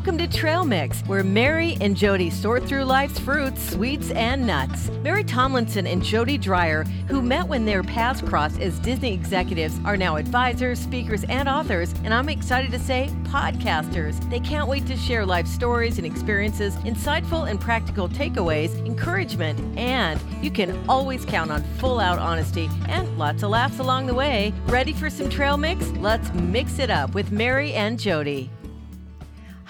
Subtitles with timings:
[0.00, 4.88] Welcome to Trail Mix, where Mary and Jody sort through life's fruits, sweets, and nuts.
[5.02, 9.98] Mary Tomlinson and Jody Dreyer, who met when their paths crossed as Disney executives, are
[9.98, 14.18] now advisors, speakers, and authors, and I'm excited to say podcasters.
[14.30, 20.18] They can't wait to share life stories and experiences, insightful and practical takeaways, encouragement, and
[20.42, 24.54] you can always count on full out honesty and lots of laughs along the way.
[24.64, 25.86] Ready for some trail mix?
[25.98, 28.50] Let's mix it up with Mary and Jody.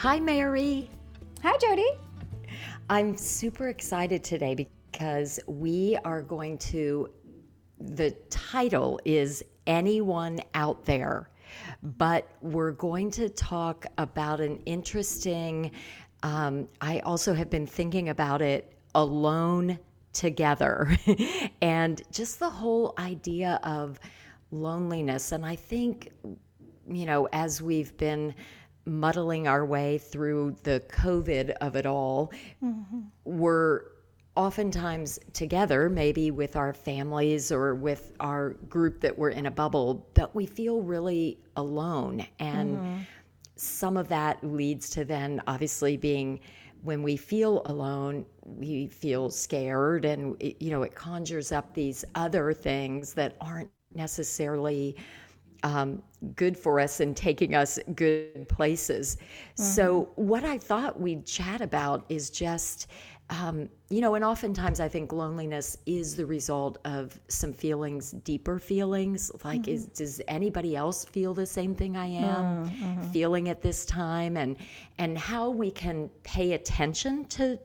[0.00, 0.88] Hi, Mary.
[1.42, 1.90] Hi, Jody.
[2.88, 7.10] I'm super excited today because we are going to,
[7.78, 11.28] the title is Anyone Out There,
[11.82, 15.70] but we're going to talk about an interesting,
[16.22, 19.78] um, I also have been thinking about it alone
[20.14, 20.96] together
[21.60, 24.00] and just the whole idea of
[24.50, 25.32] loneliness.
[25.32, 26.10] And I think,
[26.88, 28.34] you know, as we've been
[28.84, 33.00] muddling our way through the COVID of it all, mm-hmm.
[33.24, 33.82] we're
[34.36, 40.08] oftentimes together, maybe with our families or with our group that we're in a bubble,
[40.14, 42.26] but we feel really alone.
[42.38, 42.98] And mm-hmm.
[43.56, 46.40] some of that leads to then obviously being
[46.82, 52.04] when we feel alone, we feel scared, and it, you know, it conjures up these
[52.14, 54.96] other things that aren't necessarily
[55.62, 56.02] um,
[56.34, 59.16] good for us and taking us good places.
[59.16, 59.62] Mm-hmm.
[59.62, 62.88] So, what I thought we'd chat about is just,
[63.30, 68.58] um, you know, and oftentimes I think loneliness is the result of some feelings, deeper
[68.58, 69.30] feelings.
[69.44, 69.70] Like, mm-hmm.
[69.70, 73.02] is does anybody else feel the same thing I am mm-hmm.
[73.10, 74.36] feeling at this time?
[74.36, 74.56] And
[74.98, 77.58] and how we can pay attention to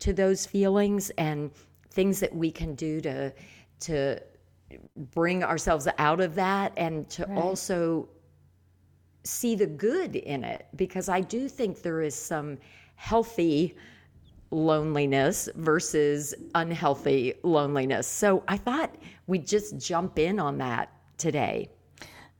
[0.00, 1.50] to those feelings and
[1.90, 3.32] things that we can do to
[3.80, 4.20] to
[5.14, 7.38] bring ourselves out of that and to right.
[7.38, 8.08] also
[9.24, 12.58] see the good in it because I do think there is some
[12.96, 13.76] healthy
[14.50, 18.06] loneliness versus unhealthy loneliness.
[18.06, 18.94] So I thought
[19.26, 21.70] we'd just jump in on that today.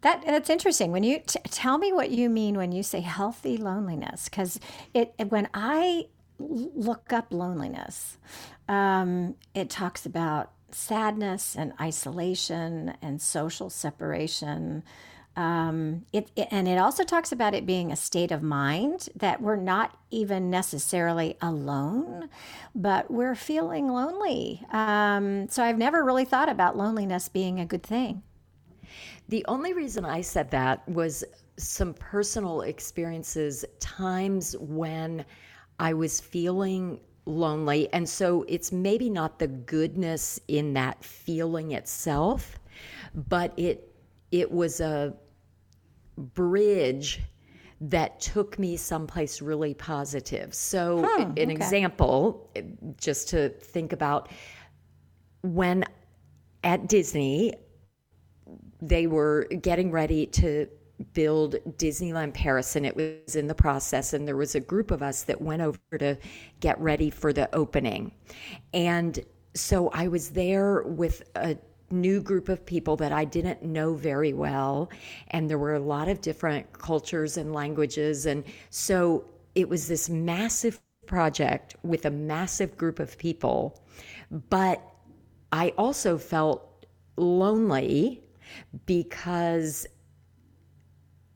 [0.03, 0.93] That that's interesting.
[0.93, 4.59] When you t- tell me what you mean when you say healthy loneliness, because
[4.95, 6.07] it when I
[6.39, 8.17] look up loneliness,
[8.67, 14.83] um, it talks about sadness and isolation and social separation.
[15.37, 19.41] Um, it, it, and it also talks about it being a state of mind that
[19.41, 22.29] we're not even necessarily alone,
[22.75, 24.61] but we're feeling lonely.
[24.73, 28.23] Um, so I've never really thought about loneliness being a good thing.
[29.29, 31.25] The only reason I said that was
[31.57, 35.25] some personal experiences, times when
[35.79, 37.93] I was feeling lonely.
[37.93, 42.59] And so it's maybe not the goodness in that feeling itself,
[43.15, 43.87] but it
[44.31, 45.15] it was a
[46.17, 47.21] bridge
[47.81, 50.55] that took me someplace really positive.
[50.55, 51.53] So huh, an okay.
[51.53, 52.63] example eh,
[52.99, 54.29] just to think about
[55.43, 55.85] when
[56.63, 57.55] at Disney
[58.83, 60.67] they were getting ready to
[61.13, 64.13] build Disneyland Paris, and it was in the process.
[64.13, 66.17] And there was a group of us that went over to
[66.61, 68.13] get ready for the opening.
[68.73, 69.19] And
[69.55, 71.57] so I was there with a
[71.91, 74.91] new group of people that I didn't know very well.
[75.29, 78.27] And there were a lot of different cultures and languages.
[78.27, 79.25] And so
[79.55, 83.83] it was this massive project with a massive group of people.
[84.51, 84.81] But
[85.51, 88.23] I also felt lonely
[88.87, 89.87] because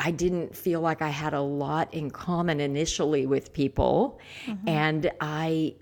[0.01, 4.69] I didn't feel like I had a lot in common initially with people, mm-hmm.
[4.69, 5.77] and I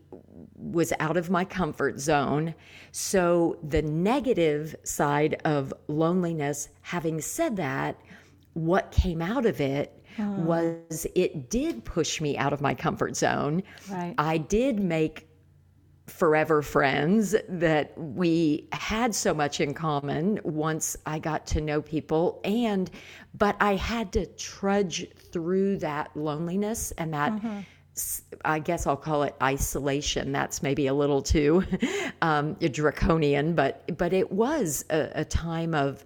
[0.56, 2.54] was out of my comfort zone.
[2.92, 7.98] So, the negative side of loneliness, having said that,
[8.52, 10.36] what came out of it mm.
[10.40, 13.62] was it did push me out of my comfort zone.
[13.90, 14.14] Right.
[14.18, 15.26] I did make
[16.06, 22.40] forever friends that we had so much in common once I got to know people
[22.44, 22.90] and
[23.34, 27.60] but I had to trudge through that loneliness and that mm-hmm.
[28.44, 30.32] I guess I'll call it isolation.
[30.32, 31.62] That's maybe a little too
[32.22, 36.04] um, draconian, but but it was a, a time of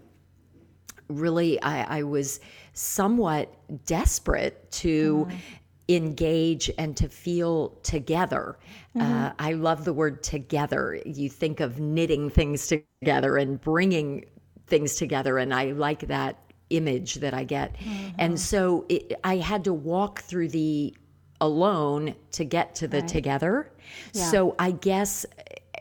[1.09, 2.41] really I, I, was
[2.73, 3.55] somewhat
[3.87, 5.39] desperate to mm
[5.89, 8.59] engage and to feel together.
[8.97, 9.13] Mm-hmm.
[9.13, 11.01] Uh, I love the word together.
[11.05, 14.25] You think of knitting things together and bringing
[14.67, 16.39] things together, and I like that
[16.71, 17.77] image that I get.
[17.77, 18.09] Mm-hmm.
[18.19, 20.97] And so it, I had to walk through the
[21.41, 23.09] alone to get to the right.
[23.09, 23.71] together.
[24.13, 24.25] Yeah.
[24.31, 25.25] So I guess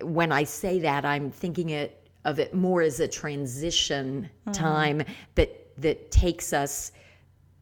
[0.02, 4.52] when I say that, I'm thinking it of it more as a transition mm-hmm.
[4.52, 5.04] time
[5.36, 6.92] that that takes us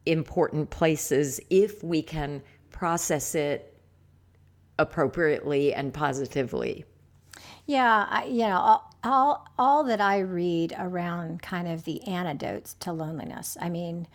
[0.06, 2.42] important places if we can
[2.72, 3.78] process it
[4.80, 6.86] appropriately and positively.
[7.66, 12.74] Yeah, I, you know, all, all, all that I read around kind of the antidotes
[12.82, 13.58] to loneliness.
[13.62, 14.08] I mean,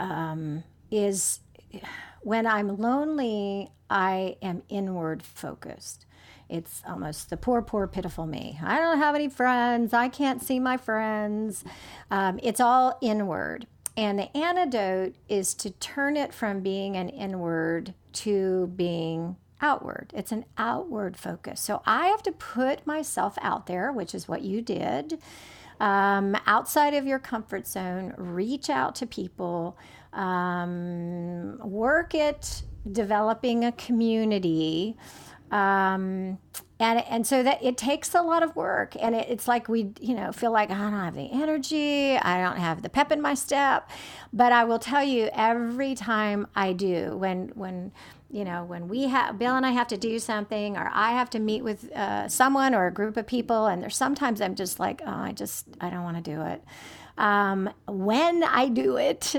[0.00, 1.40] um, is
[2.22, 6.06] when I'm lonely, I am inward focused.
[6.48, 8.58] It's almost the poor, poor, pitiful me.
[8.62, 9.92] I don't have any friends.
[9.92, 11.64] I can't see my friends.
[12.10, 13.66] Um, it's all inward.
[13.96, 20.12] And the antidote is to turn it from being an inward to being outward.
[20.14, 21.60] It's an outward focus.
[21.60, 25.18] So I have to put myself out there, which is what you did,
[25.80, 29.76] um, outside of your comfort zone, reach out to people,
[30.12, 34.96] um, work at developing a community.
[35.50, 36.38] Um,
[36.84, 38.94] and and so that it takes a lot of work.
[39.00, 42.16] And it, it's like we you know feel like i don't have the energy.
[42.16, 43.90] I don't have the pep in my step.
[44.32, 47.92] But i will tell you every time i do when when
[48.30, 51.30] you know when we have bill and i have to do something or i have
[51.30, 54.80] to meet with uh, someone or a group of people and there's sometimes i'm just
[54.80, 56.62] like oh i just i don't want to do it.
[57.16, 59.36] Um, when i do it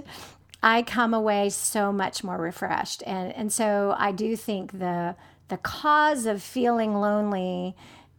[0.64, 3.04] i come away so much more refreshed.
[3.06, 5.16] And and so i do think the
[5.48, 7.76] the cause of feeling lonely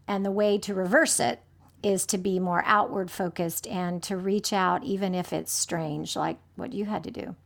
[0.06, 1.42] and the way to reverse it
[1.82, 6.38] is to be more outward focused and to reach out, even if it's strange, like
[6.56, 7.36] what you had to do.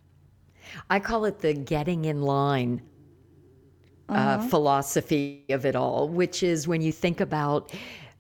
[0.89, 2.83] I call it the getting in line
[4.09, 4.49] uh, mm-hmm.
[4.49, 7.73] philosophy of it all, which is when you think about,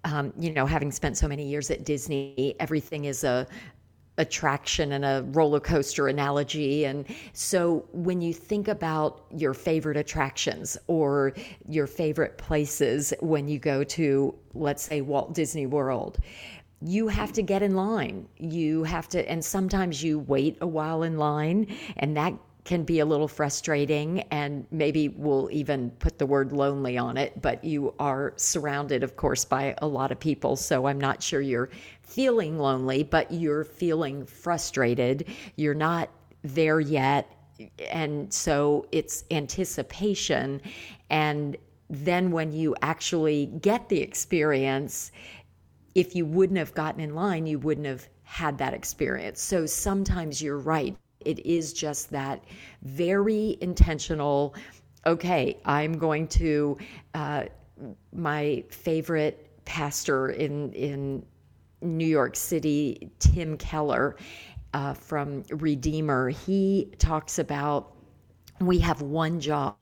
[0.04, 3.46] um, you know, having spent so many years at Disney, everything is a,
[4.20, 6.84] attraction and a roller coaster analogy.
[6.84, 11.32] And so when you think about your favorite attractions or
[11.66, 16.18] your favorite places when you go to, let's say, Walt Disney World,
[16.82, 18.28] you have to get in line.
[18.38, 21.66] You have to, and sometimes you wait a while in line,
[21.96, 22.34] and that
[22.64, 27.40] can be a little frustrating and maybe we'll even put the word lonely on it
[27.40, 31.40] but you are surrounded of course by a lot of people so i'm not sure
[31.40, 31.70] you're
[32.10, 35.26] feeling lonely but you're feeling frustrated.
[35.56, 36.10] You're not
[36.42, 37.30] there yet.
[37.90, 40.60] And so it's anticipation.
[41.10, 41.56] And
[41.88, 45.12] then when you actually get the experience
[45.94, 49.40] if you wouldn't have gotten in line you wouldn't have had that experience.
[49.40, 50.96] So sometimes you're right.
[51.24, 52.44] It is just that
[52.82, 54.54] very intentional,
[55.04, 56.78] okay, I'm going to,
[57.12, 57.44] uh,
[58.12, 61.26] my favorite pastor in, in
[61.82, 64.16] New York City, Tim Keller
[64.72, 67.96] uh, from Redeemer, he talks about
[68.60, 69.74] we have one job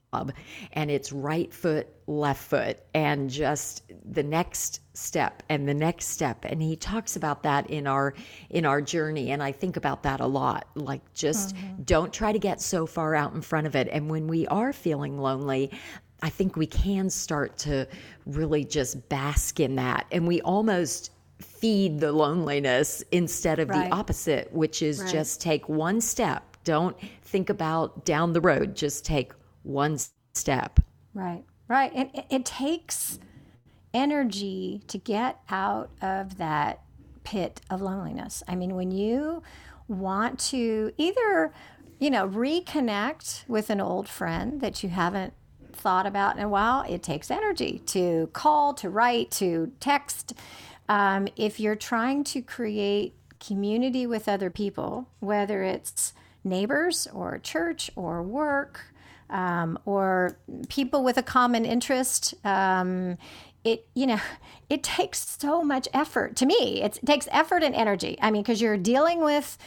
[0.73, 6.45] and it's right foot left foot and just the next step and the next step.
[6.45, 8.15] And he talks about that in our
[8.49, 11.83] in our journey and i think about that a lot like just mm-hmm.
[11.83, 13.89] don't try to get so far out in front of it.
[13.91, 15.71] And when we are feeling lonely
[16.23, 17.87] i think we can start to
[18.27, 20.06] really just bask in that.
[20.12, 23.88] And we almost feed the loneliness instead of right.
[23.88, 25.12] the opposite which is right.
[25.12, 29.32] just take one step don't think about down the road just take
[29.62, 29.99] one
[30.38, 30.81] step.
[31.14, 31.93] Right, right.
[31.94, 33.19] And it, it takes
[33.93, 36.82] energy to get out of that
[37.25, 38.43] pit of loneliness.
[38.48, 39.43] I mean, when you
[39.89, 41.53] want to either,
[41.98, 45.34] you know, reconnect with an old friend that you haven't
[45.72, 50.34] thought about in a while, it takes energy to call, to write, to text.
[50.89, 56.13] Um, if you're trying to create community with other people, whether it's
[56.45, 58.81] neighbors or church or work,
[59.31, 62.35] um, or people with a common interest.
[62.45, 63.19] Um,
[63.65, 64.21] it you know
[64.71, 68.61] it takes so much effort to me it takes effort and energy i mean because
[68.61, 69.59] you're dealing with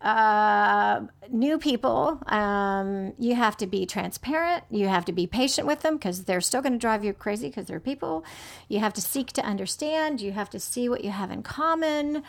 [0.00, 4.64] uh, new people um, you have to be transparent.
[4.70, 7.48] You have to be patient with them because they're still going to drive you crazy
[7.48, 8.24] because they're people.
[8.68, 10.20] You have to seek to understand.
[10.20, 12.22] You have to see what you have in common.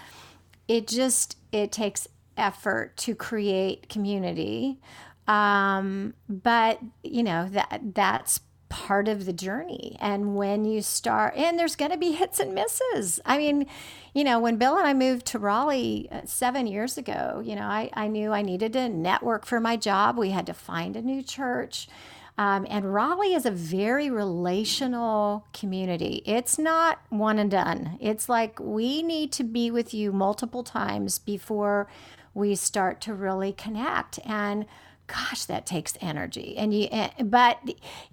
[0.68, 4.80] It just it takes effort to create community.
[5.28, 9.98] Um, but you know that that's part of the journey.
[10.00, 13.20] And when you start, and there's going to be hits and misses.
[13.25, 13.68] I mean,
[14.13, 17.66] you know, when Bill and I moved to Raleigh uh, seven years ago, you know,
[17.66, 20.18] I, I knew I needed to network for my job.
[20.18, 21.90] We had to find a new church.
[22.38, 26.24] Um, and Raleigh is a very relational community.
[26.25, 27.98] It's not one and done.
[28.00, 31.90] It's like we need to be with you multiple times before
[32.34, 34.18] we start to really connect.
[34.25, 34.66] And
[35.12, 36.56] gosh, that takes energy.
[36.58, 37.60] And you, eh, but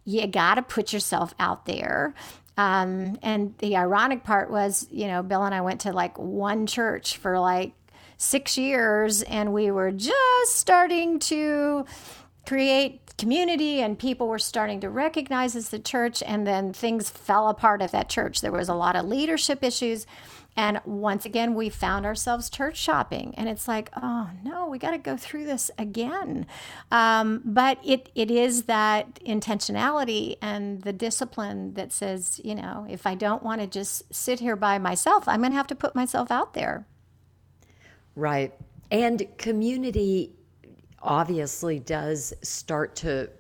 [0.04, 2.14] you got to put yourself out there.
[2.56, 6.66] Um, and the ironic part was, you know, Bill and I went to like one
[6.66, 7.72] church for like
[8.16, 11.86] six years, and we were just starting to
[12.46, 17.48] create community and people were starting to recognize as the church and then things fell
[17.48, 20.06] apart at that church there was a lot of leadership issues
[20.58, 24.90] and once again we found ourselves church shopping and it's like oh no we got
[24.90, 26.44] to go through this again
[26.90, 33.06] um, but it, it is that intentionality and the discipline that says you know if
[33.06, 35.94] i don't want to just sit here by myself i'm going to have to put
[35.94, 36.84] myself out there
[38.16, 38.52] right
[38.90, 40.34] and community
[41.00, 43.30] obviously does start to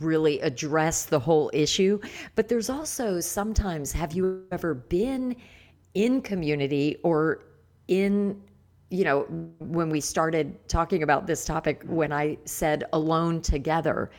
[0.00, 1.98] really address the whole issue.
[2.34, 5.36] But there's also sometimes, have you ever been
[5.94, 7.44] in community or
[7.88, 8.40] in,
[8.90, 9.22] you know,
[9.58, 14.10] when we started talking about this topic, when I said alone together,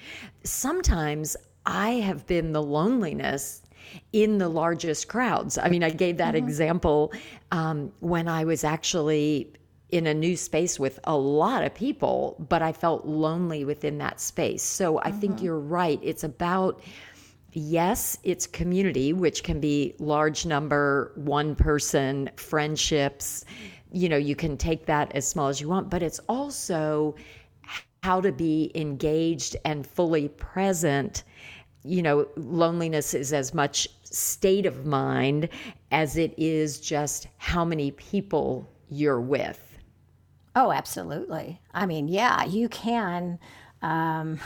[0.43, 3.61] sometimes I have been the loneliness
[4.13, 5.57] in the largest crowds.
[5.57, 6.47] I mean, I gave that mm-hmm.
[6.47, 7.13] example
[7.51, 9.53] um, when I was actually
[9.89, 14.21] in a new space with a lot of people, but I felt lonely within that
[14.21, 14.61] space.
[14.61, 15.19] So I mm-hmm.
[15.19, 15.99] think you're right.
[16.03, 16.81] It's about,
[17.53, 23.45] yes, it's community, which can be large number, one person, friendships.
[23.91, 27.15] You know, you can take that as small as you want, but it's also
[28.03, 31.23] how to be engaged and fully present.
[31.83, 35.49] You know, loneliness is as much state of mind
[35.91, 39.77] as it is just how many people you're with.
[40.55, 41.61] Oh, absolutely.
[41.73, 43.39] I mean, yeah, you can.
[43.81, 44.39] Um,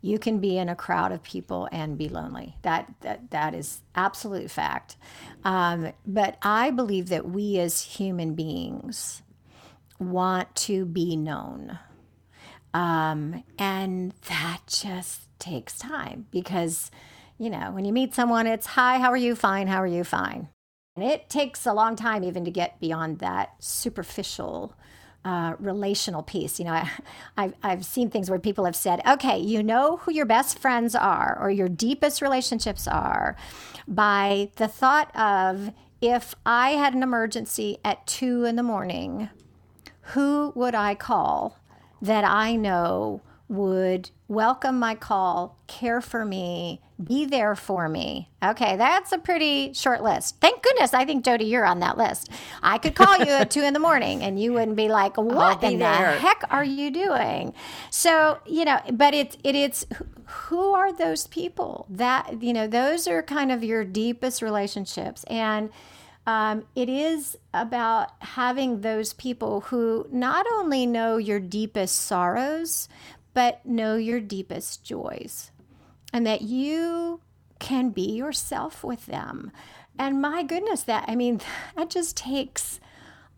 [0.00, 2.56] you can be in a crowd of people and be lonely.
[2.62, 4.96] That that that is absolute fact.
[5.44, 9.22] Um, but I believe that we as human beings
[9.98, 11.78] want to be known,
[12.74, 16.90] um, and that just takes time because
[17.38, 19.34] you know when you meet someone, it's hi, how are you?
[19.34, 20.04] Fine, how are you?
[20.04, 20.48] Fine.
[20.96, 24.74] And it takes a long time even to get beyond that superficial
[25.24, 26.58] uh, relational piece.
[26.58, 26.90] You know, I,
[27.36, 30.94] I've, I've seen things where people have said, okay, you know who your best friends
[30.94, 33.36] are or your deepest relationships are
[33.86, 39.28] by the thought of if I had an emergency at two in the morning,
[40.00, 41.58] who would I call
[42.00, 48.30] that I know would welcome my call, care for me, be there for me.
[48.42, 50.36] Okay, that's a pretty short list.
[50.40, 50.94] Thank goodness.
[50.94, 52.30] I think Jody, you're on that list.
[52.62, 55.64] I could call you at two in the morning, and you wouldn't be like, "What
[55.64, 56.12] in there.
[56.12, 57.54] the heck are you doing?"
[57.90, 59.84] So you know, but it's it, it's
[60.26, 62.68] who are those people that you know?
[62.68, 65.70] Those are kind of your deepest relationships, and
[66.26, 72.88] um, it is about having those people who not only know your deepest sorrows,
[73.34, 75.50] but know your deepest joys
[76.12, 77.20] and that you
[77.58, 79.52] can be yourself with them.
[79.98, 81.40] And my goodness, that, I mean,
[81.76, 82.80] that just takes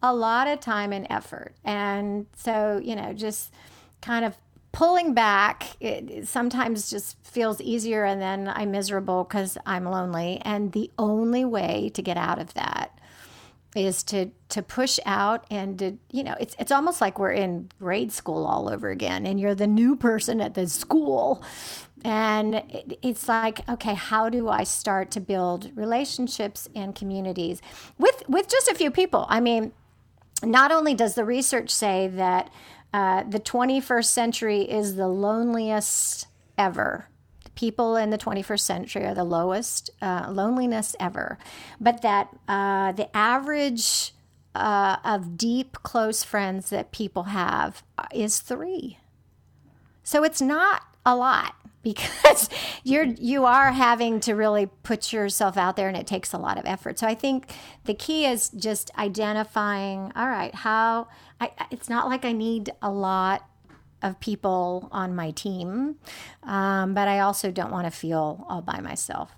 [0.02, 1.54] a lot of time and effort.
[1.64, 3.52] And so, you know, just
[4.00, 4.37] kind of
[4.72, 10.72] pulling back it sometimes just feels easier and then i'm miserable because i'm lonely and
[10.72, 12.99] the only way to get out of that
[13.75, 17.71] is to to push out and to you know it's it's almost like we're in
[17.79, 21.43] grade school all over again and you're the new person at the school.
[22.05, 27.62] And it, it's like okay how do i start to build relationships and communities
[27.99, 29.26] with with just a few people?
[29.29, 29.73] I mean
[30.43, 32.52] not only does the research say that
[32.93, 36.26] uh, the 21st century is the loneliest
[36.59, 37.09] ever
[37.54, 41.38] people in the 21st century are the lowest uh, loneliness ever,
[41.80, 44.14] but that uh, the average
[44.54, 47.82] uh, of deep, close friends that people have
[48.14, 48.99] is three.
[50.02, 52.49] So it's not a lot because
[52.85, 56.56] you're you are having to really put yourself out there and it takes a lot
[56.56, 57.52] of effort so i think
[57.87, 61.09] the key is just identifying all right how
[61.40, 63.49] I, it's not like i need a lot
[64.02, 65.97] of people on my team,
[66.42, 69.32] um, but I also don't want to feel all by myself.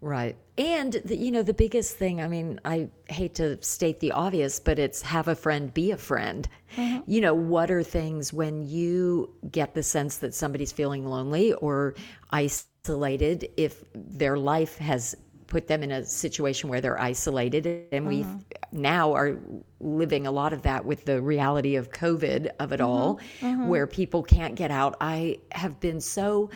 [0.00, 0.36] Right.
[0.58, 4.60] And, the, you know, the biggest thing, I mean, I hate to state the obvious,
[4.60, 6.46] but it's have a friend, be a friend.
[6.76, 7.10] Mm-hmm.
[7.10, 11.94] You know, what are things when you get the sense that somebody's feeling lonely or
[12.30, 15.16] isolated, if their life has
[15.46, 18.38] put them in a situation where they're isolated and we mm-hmm.
[18.72, 19.38] now are
[19.80, 22.88] living a lot of that with the reality of covid of it mm-hmm.
[22.88, 23.68] all mm-hmm.
[23.68, 26.50] where people can't get out i have been so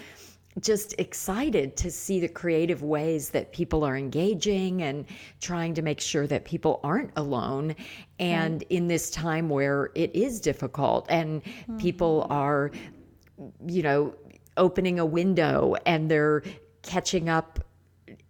[0.61, 5.06] just excited to see the creative ways that people are engaging and
[5.40, 7.75] trying to make sure that people aren't alone
[8.18, 11.42] and in this time where it is difficult and
[11.78, 12.32] people mm-hmm.
[12.32, 12.70] are
[13.66, 14.14] you know
[14.56, 16.42] opening a window and they're
[16.82, 17.61] catching up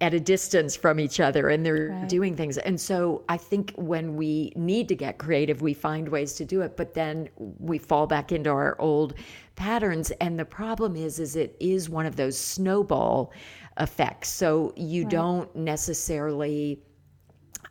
[0.01, 2.09] at a distance from each other and they're right.
[2.09, 2.59] doing things.
[2.59, 6.61] And so I think when we need to get creative, we find ways to do
[6.63, 9.15] it, but then we fall back into our old
[9.57, 10.11] patterns.
[10.21, 13.33] And the problem is, is it is one of those snowball
[13.79, 14.29] effects.
[14.29, 15.11] So you right.
[15.11, 16.83] don't necessarily,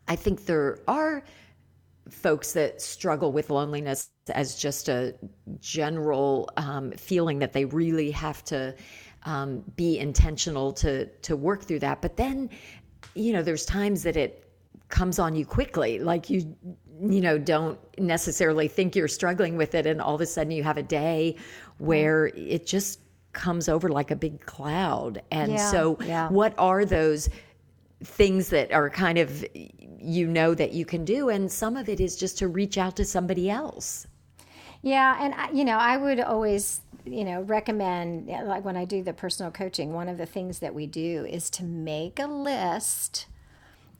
[0.07, 1.23] I think there are
[2.09, 5.15] folks that struggle with loneliness as just a
[5.59, 8.75] general um, feeling that they really have to
[9.23, 12.01] um, be intentional to to work through that.
[12.01, 12.49] But then,
[13.15, 14.51] you know, there's times that it
[14.89, 16.55] comes on you quickly, like you
[17.01, 20.63] you know don't necessarily think you're struggling with it, and all of a sudden you
[20.63, 21.35] have a day
[21.77, 22.99] where it just
[23.33, 25.21] comes over like a big cloud.
[25.31, 26.29] And yeah, so, yeah.
[26.29, 27.29] what are those?
[28.03, 31.99] things that are kind of you know that you can do and some of it
[31.99, 34.07] is just to reach out to somebody else
[34.81, 39.01] yeah and I, you know i would always you know recommend like when i do
[39.03, 43.27] the personal coaching one of the things that we do is to make a list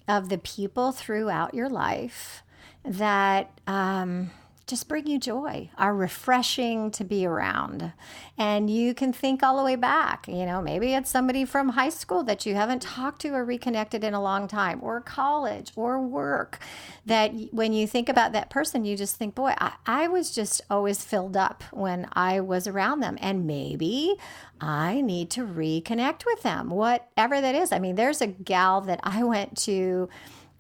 [0.08, 2.44] of the people throughout your life
[2.84, 4.32] that um,
[4.70, 7.92] just bring you joy, are refreshing to be around.
[8.38, 10.28] And you can think all the way back.
[10.28, 14.04] You know, maybe it's somebody from high school that you haven't talked to or reconnected
[14.04, 16.60] in a long time, or college, or work.
[17.06, 20.62] That when you think about that person, you just think, boy, I, I was just
[20.70, 23.18] always filled up when I was around them.
[23.20, 24.16] And maybe
[24.62, 27.72] I need to reconnect with them, whatever that is.
[27.72, 30.10] I mean, there's a gal that I went to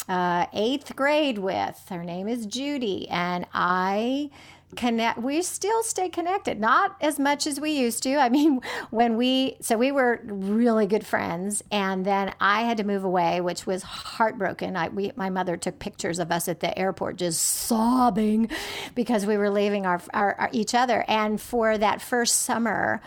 [0.08, 1.82] uh, eighth grade with.
[1.90, 4.30] Her name is Judy, and I
[4.76, 8.16] connect we still stay connected not as much as we used to.
[8.18, 12.84] I mean when we so we were really good friends and then i had to
[12.84, 14.76] move away which was heartbroken.
[14.76, 18.50] I we my mother took pictures of us at the airport just sobbing
[18.96, 21.04] because we were leaving our, our, our each other.
[21.08, 23.02] And for that first summer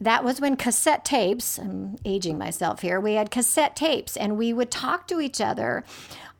[0.00, 4.52] that was when cassette tapes, I'm aging myself here, we had cassette tapes and we
[4.52, 5.84] would talk to each other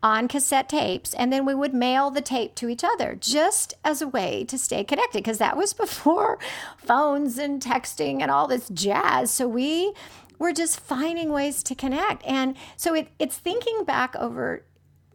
[0.04, 4.02] on cassette tapes and then we would mail the tape to each other just as
[4.02, 6.38] a way to stay connected because that was before
[6.76, 9.30] phones and texting and all this jazz.
[9.30, 9.95] So we
[10.38, 12.23] were just finding ways to connect.
[12.26, 14.64] And so it, it's thinking back over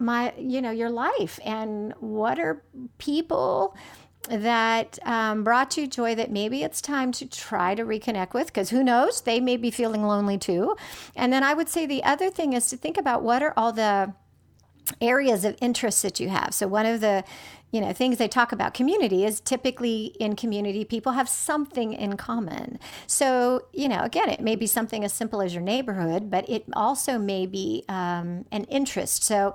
[0.01, 2.63] my you know your life and what are
[2.99, 3.75] people
[4.29, 8.69] that um, brought you joy that maybe it's time to try to reconnect with because
[8.69, 9.21] who knows?
[9.21, 10.75] They may be feeling lonely too.
[11.15, 13.71] And then i would say the other thing is to think about what are all
[13.71, 14.13] the
[15.01, 16.53] areas of interest that you have.
[16.53, 17.23] So one of the
[17.71, 22.17] you know things they talk about community is typically in community people have something in
[22.17, 22.79] common.
[23.05, 26.65] So you know again it may be something as simple as your neighborhood but it
[26.73, 29.23] also may be um, an interest.
[29.23, 29.53] So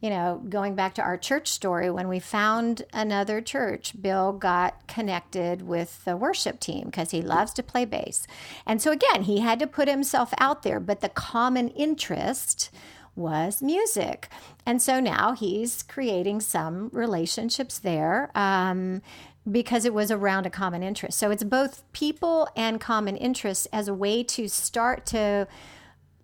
[0.00, 4.86] you know going back to our church story when we found another church bill got
[4.86, 8.28] connected with the worship team because he loves to play bass.
[8.64, 12.70] And so again he had to put himself out there but the common interest
[13.16, 14.28] was music.
[14.64, 18.30] And so now he's creating some relationships there.
[18.34, 19.02] Um,
[19.50, 21.18] because it was around a common interest.
[21.18, 25.46] So it's both people and common interests as a way to start to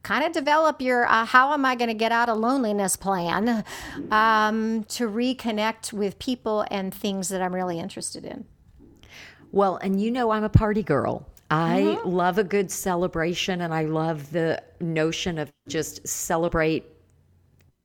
[0.03, 3.65] kind of develop your uh, how am I going to get out of loneliness plan
[4.11, 8.45] um, to reconnect with people and things that I'm really interested in.
[9.53, 11.29] Well, and you know, I'm a party girl.
[11.53, 12.09] I mm-hmm.
[12.09, 16.87] love a good celebration and I love the notion of just celebrate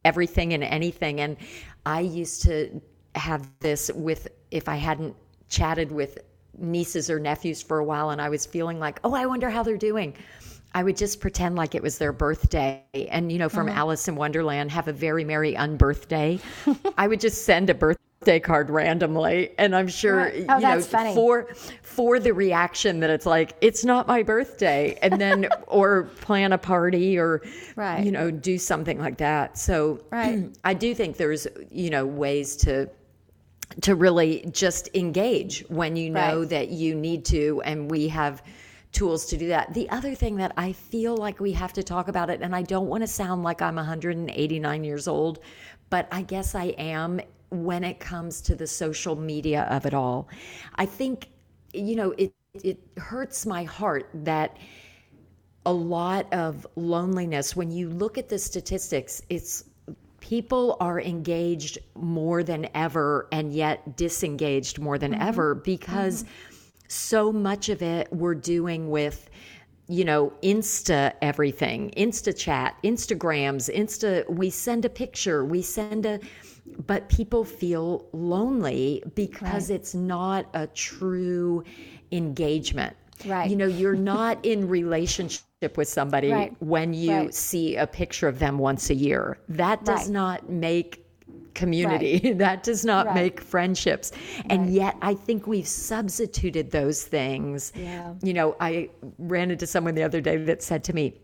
[0.06, 1.20] everything and anything.
[1.20, 1.36] And
[1.86, 2.82] I used to
[3.16, 5.18] have this with, if I hadn't
[5.50, 6.20] chatted with
[6.58, 9.64] nieces or nephews for a while and I was feeling like, oh, I wonder how
[9.64, 10.16] they're doing.
[10.74, 12.86] I would just pretend like it was their birthday.
[12.94, 13.80] And, you know, from mm-hmm.
[13.80, 16.40] Alice in Wonderland, have a very merry unbirthday.
[16.98, 20.82] I would just send a birthday birthday card randomly and i'm sure oh, you know
[20.82, 21.14] funny.
[21.16, 21.48] for
[21.82, 26.58] for the reaction that it's like it's not my birthday and then or plan a
[26.58, 27.42] party or
[27.78, 28.04] right.
[28.04, 30.50] you know do something like that so right.
[30.66, 32.90] i do think there's you know ways to
[33.82, 36.50] to really just engage when you know right.
[36.50, 38.44] that you need to and we have
[38.94, 39.74] tools to do that.
[39.74, 42.64] The other thing that I feel like we have to talk about it, and I
[42.64, 45.40] don't want to sound like I'm 189 years old,
[45.90, 50.28] but I guess I am, when it comes to the social media of it all.
[50.76, 51.30] I think,
[51.74, 52.34] you know, it,
[52.64, 54.58] it hurts my heart that
[55.66, 59.66] a lot of loneliness, when you look at the statistics, it's
[60.20, 65.28] people are engaged more than ever and yet disengaged more than mm-hmm.
[65.28, 66.56] ever because mm-hmm.
[66.88, 69.30] so much of it we're doing with
[69.90, 76.20] you know, Insta everything, Insta chat, Instagrams, Insta, we send a picture, we send a,
[76.86, 79.76] but people feel lonely because right.
[79.80, 81.64] it's not a true
[82.12, 82.96] engagement.
[83.26, 83.50] Right.
[83.50, 86.56] You know, you're not in relationship with somebody right.
[86.60, 87.34] when you right.
[87.34, 89.40] see a picture of them once a year.
[89.50, 91.04] That does not make
[91.56, 92.34] community.
[92.38, 94.12] That does not make friendships.
[94.50, 97.74] And yet I think we've substituted those things.
[97.76, 98.14] Yeah.
[98.22, 101.20] You know, I ran into someone the other day that said to me,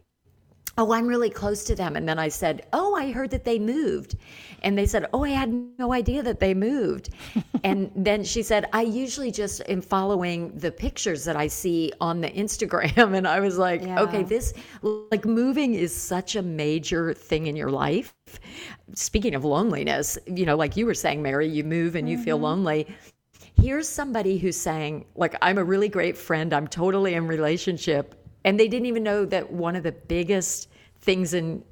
[0.76, 1.96] Oh, I'm really close to them.
[1.96, 4.16] And then I said, Oh, I heard that they moved.
[4.64, 7.10] And they said, Oh, I had no idea that they moved.
[7.64, 12.22] and then she said, I usually just am following the pictures that I see on
[12.22, 13.14] the Instagram.
[13.24, 14.02] And I was like, Yeah.
[14.02, 18.16] Okay, this, like, moving is such a major thing in your life.
[18.96, 22.38] Speaking of loneliness, you know, like you were saying, Mary, you move and you feel
[22.38, 22.46] mm-hmm.
[22.46, 22.88] lonely.
[23.56, 26.52] Here's somebody who's saying, like, I'm a really great friend.
[26.52, 30.70] I'm totally in relationship and they didn't even know that one of the biggest
[31.02, 31.64] things in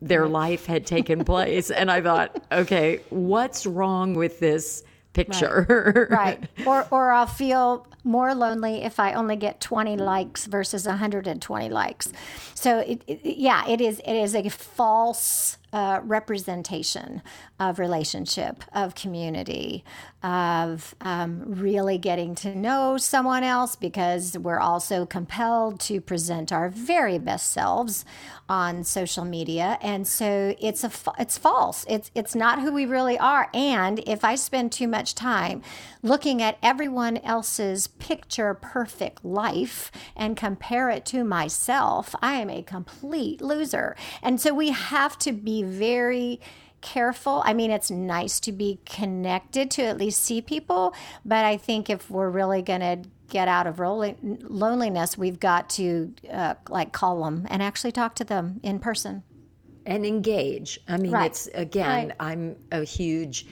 [0.00, 1.70] their life had taken place.
[1.70, 6.08] And i thought okay what's wrong with this picture?
[6.10, 6.48] Right.
[6.66, 12.12] Or or i'll feel more lonely if i only get 20 likes versus 120 likes.
[12.54, 17.20] So it, it, yeah it is it is a false uh, representation
[17.58, 19.84] of relationship of community
[20.22, 26.68] of um, really getting to know someone else because we're also compelled to present our
[26.68, 28.04] very best selves
[28.48, 29.76] on social media.
[29.82, 31.84] And so it's a it's false.
[31.88, 33.50] It's it's not who we really are.
[33.52, 35.62] And if i spend too much time
[36.02, 42.62] looking at everyone else's picture perfect life and compare it to myself i am a
[42.62, 43.96] complete loser.
[44.22, 46.40] And so we have to be very
[46.80, 47.42] careful.
[47.44, 51.88] I mean, it's nice to be connected to at least see people, but I think
[51.88, 56.92] if we're really going to get out of rolling, loneliness, we've got to uh, like
[56.92, 59.22] call them and actually talk to them in person
[59.86, 60.78] and engage.
[60.86, 61.26] I mean, Right.
[61.30, 62.16] it's again, Right.
[62.20, 63.46] I'm a huge,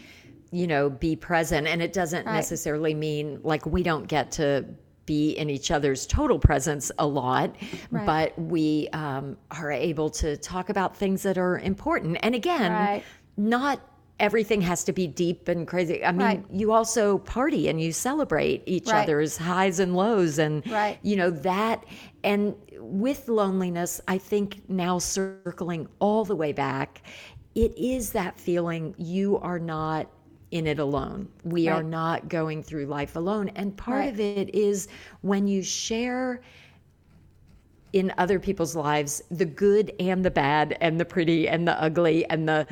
[0.51, 2.35] you know, be present, and it doesn't Right.
[2.35, 4.67] necessarily mean like we don't get to
[5.07, 7.57] be in each other's total presence a lot,
[7.91, 8.07] Right.
[8.07, 12.19] but we um, are able to talk about things that are important.
[12.23, 13.03] And again, Right.
[13.37, 13.81] not
[14.21, 16.05] everything has to be deep and crazy.
[16.05, 16.45] I mean, Right.
[16.51, 19.03] you also party and you celebrate each Right.
[19.03, 20.99] other's highs and lows and Right.
[21.03, 21.85] you know that
[22.23, 27.03] and with loneliness, I think now circling all the way back,
[27.57, 30.09] it is that feeling you are not
[30.53, 31.29] in it alone.
[31.45, 33.51] We are not going through life alone.
[33.57, 34.09] And part Right.
[34.09, 34.89] of it is
[35.23, 36.43] when you share
[37.93, 42.25] in other people's lives the good and the bad and the pretty and the ugly
[42.27, 42.67] and the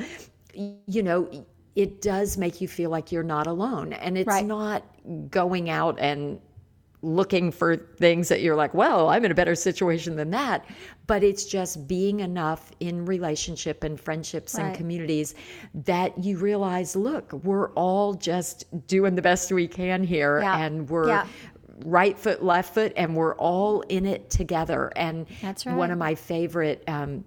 [0.53, 1.29] you know
[1.75, 4.43] it does make you feel like you're not alone and it's Right.
[4.43, 4.83] not
[5.29, 6.39] going out and
[7.03, 10.65] looking for things that you're like well i'm in a better situation than that
[11.07, 15.33] but it's just being enough in relationship and friendships and communities
[15.73, 20.59] that you realize look we're all just doing the best we can here Yeah.
[20.59, 21.25] and we're Yeah.
[21.85, 24.91] right foot, left foot, and we're all in it together.
[24.95, 27.25] And That's one of my favorite, um,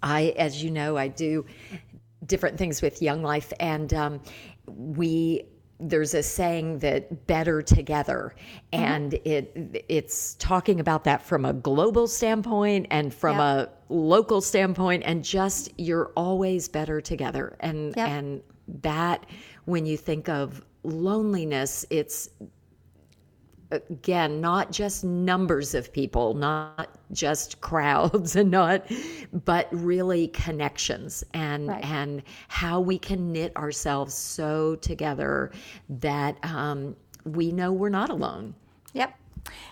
[0.00, 1.44] I, as you know, I do
[2.24, 4.20] different things with Young Life, and um,
[4.66, 5.42] we
[5.80, 8.34] there's a saying that better together
[8.72, 8.84] Mm-hmm.
[8.84, 13.68] and it it's talking about that from a global standpoint and from Yep.
[13.90, 18.08] a local standpoint and just you're always better together and Yep.
[18.08, 18.42] and
[18.82, 19.26] that
[19.66, 22.28] when you think of loneliness it's
[23.90, 28.84] again not just numbers of people not just crowds and not
[29.44, 31.84] but really connections and Right.
[31.84, 35.50] and how we can knit ourselves so together
[35.88, 38.54] that um, we know we're not alone
[38.92, 39.12] Yep.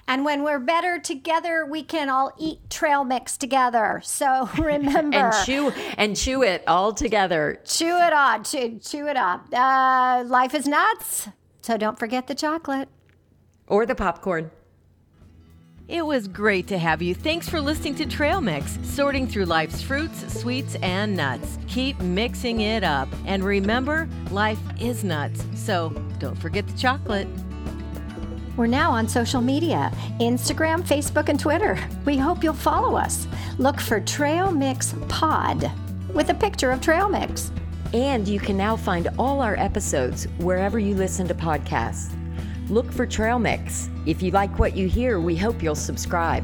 [0.07, 4.01] And when we're better together, we can all eat trail mix together.
[4.05, 9.17] So remember, and chew and chew it all together chew it on, chew, chew it
[9.17, 9.47] up.
[9.53, 11.29] Uh, life is nuts.
[11.62, 12.88] So don't forget the chocolate.
[13.66, 14.51] Or the popcorn
[15.88, 17.14] It was great to have you.
[17.14, 21.59] Thanks for listening to Trail Mix, sorting through life's fruits, sweets, and nuts.
[21.66, 23.09] Keep mixing it up.
[23.27, 25.44] And remember, life is nuts.
[25.55, 27.29] So don't forget the chocolate.
[28.57, 31.79] We're now on social media Instagram, Facebook, and Twitter.
[32.05, 33.27] We hope you'll follow us.
[33.59, 35.70] Look for Trail Mix Pod
[36.14, 37.51] with a picture of Trail Mix.
[37.92, 42.14] And you can now find all our episodes wherever you listen to podcasts.
[42.73, 43.91] Look for Trail Mix.
[44.07, 46.43] If you like what you hear, we hope you'll subscribe.